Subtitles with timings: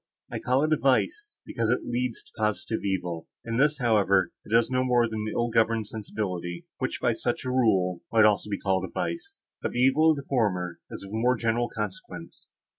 [0.31, 4.49] I call it a vice, because it leads to positive evil; in this, however, it
[4.51, 8.49] does no more than an ill governed sensibility, which, by such a rule, might also
[8.49, 12.47] be called a vice; but the evil of the former is of more general consequence.